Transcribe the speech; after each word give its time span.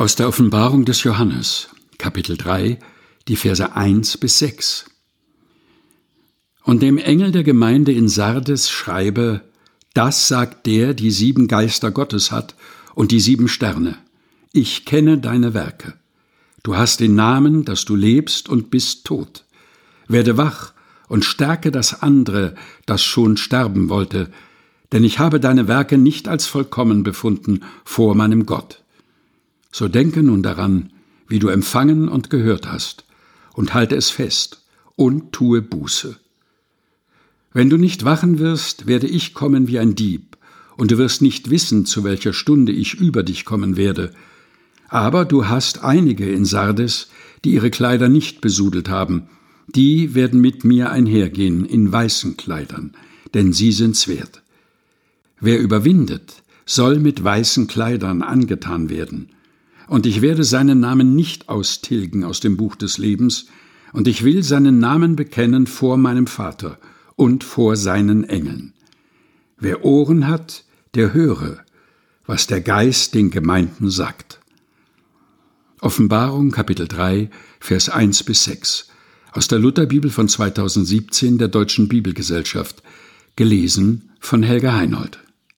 Aus 0.00 0.16
der 0.16 0.28
Offenbarung 0.28 0.86
des 0.86 1.02
Johannes, 1.02 1.68
Kapitel 1.98 2.38
3, 2.38 2.78
die 3.28 3.36
Verse 3.36 3.76
1 3.76 4.16
bis 4.16 4.38
6. 4.38 4.86
Und 6.64 6.80
dem 6.80 6.96
Engel 6.96 7.32
der 7.32 7.42
Gemeinde 7.42 7.92
in 7.92 8.08
Sardes 8.08 8.70
schreibe, 8.70 9.42
das 9.92 10.26
sagt 10.26 10.64
der, 10.64 10.94
die 10.94 11.10
sieben 11.10 11.48
Geister 11.48 11.90
Gottes 11.90 12.32
hat 12.32 12.54
und 12.94 13.10
die 13.10 13.20
sieben 13.20 13.46
Sterne. 13.46 13.98
Ich 14.52 14.86
kenne 14.86 15.18
deine 15.18 15.52
Werke. 15.52 15.92
Du 16.62 16.78
hast 16.78 17.00
den 17.00 17.14
Namen, 17.14 17.66
dass 17.66 17.84
du 17.84 17.94
lebst 17.94 18.48
und 18.48 18.70
bist 18.70 19.04
tot. 19.04 19.44
Werde 20.08 20.38
wach 20.38 20.72
und 21.08 21.26
stärke 21.26 21.70
das 21.70 22.00
andere, 22.00 22.54
das 22.86 23.04
schon 23.04 23.36
sterben 23.36 23.90
wollte, 23.90 24.30
denn 24.92 25.04
ich 25.04 25.18
habe 25.18 25.40
deine 25.40 25.68
Werke 25.68 25.98
nicht 25.98 26.26
als 26.26 26.46
vollkommen 26.46 27.02
befunden 27.02 27.64
vor 27.84 28.14
meinem 28.14 28.46
Gott. 28.46 28.80
So 29.72 29.88
denke 29.88 30.22
nun 30.22 30.42
daran, 30.42 30.90
wie 31.28 31.38
du 31.38 31.48
empfangen 31.48 32.08
und 32.08 32.30
gehört 32.30 32.70
hast, 32.70 33.04
und 33.54 33.74
halte 33.74 33.96
es 33.96 34.10
fest 34.10 34.64
und 34.96 35.32
tue 35.32 35.62
Buße. 35.62 36.16
Wenn 37.52 37.70
du 37.70 37.76
nicht 37.76 38.04
wachen 38.04 38.38
wirst, 38.38 38.86
werde 38.86 39.06
ich 39.06 39.34
kommen 39.34 39.68
wie 39.68 39.78
ein 39.78 39.94
Dieb, 39.94 40.36
und 40.76 40.90
du 40.90 40.98
wirst 40.98 41.20
nicht 41.20 41.50
wissen, 41.50 41.84
zu 41.84 42.04
welcher 42.04 42.32
Stunde 42.32 42.72
ich 42.72 42.94
über 42.94 43.22
dich 43.22 43.44
kommen 43.44 43.76
werde. 43.76 44.12
Aber 44.88 45.24
du 45.24 45.46
hast 45.46 45.84
einige 45.84 46.30
in 46.30 46.44
Sardes, 46.44 47.10
die 47.44 47.52
ihre 47.52 47.70
Kleider 47.70 48.08
nicht 48.08 48.40
besudelt 48.40 48.88
haben, 48.88 49.28
die 49.68 50.14
werden 50.14 50.40
mit 50.40 50.64
mir 50.64 50.90
einhergehen 50.90 51.64
in 51.64 51.92
weißen 51.92 52.36
Kleidern, 52.36 52.92
denn 53.34 53.52
sie 53.52 53.72
sind's 53.72 54.08
wert. 54.08 54.42
Wer 55.38 55.60
überwindet, 55.60 56.42
soll 56.66 56.98
mit 56.98 57.22
weißen 57.22 57.66
Kleidern 57.66 58.22
angetan 58.22 58.90
werden, 58.90 59.30
und 59.90 60.06
ich 60.06 60.22
werde 60.22 60.44
seinen 60.44 60.78
Namen 60.78 61.16
nicht 61.16 61.48
austilgen 61.48 62.22
aus 62.22 62.38
dem 62.38 62.56
Buch 62.56 62.76
des 62.76 62.96
Lebens, 62.96 63.46
und 63.92 64.06
ich 64.06 64.22
will 64.22 64.44
seinen 64.44 64.78
Namen 64.78 65.16
bekennen 65.16 65.66
vor 65.66 65.96
meinem 65.96 66.28
Vater 66.28 66.78
und 67.16 67.42
vor 67.42 67.74
seinen 67.74 68.22
Engeln. 68.22 68.72
Wer 69.58 69.84
Ohren 69.84 70.28
hat, 70.28 70.62
der 70.94 71.12
höre, 71.12 71.64
was 72.24 72.46
der 72.46 72.60
Geist 72.60 73.14
den 73.14 73.32
Gemeinden 73.32 73.90
sagt. 73.90 74.38
Offenbarung 75.80 76.52
Kapitel 76.52 76.86
3, 76.86 77.28
Vers 77.58 77.88
1 77.88 78.22
bis 78.22 78.44
6 78.44 78.86
aus 79.32 79.48
der 79.48 79.58
Lutherbibel 79.58 80.12
von 80.12 80.28
2017 80.28 81.36
der 81.36 81.48
Deutschen 81.48 81.88
Bibelgesellschaft, 81.88 82.84
gelesen 83.34 84.12
von 84.20 84.44
Helga 84.44 84.72
Heinold. 84.72 85.18